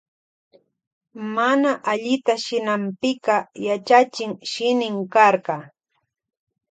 [1.35, 5.55] Mana allita shinanpika yachachin shinin karka.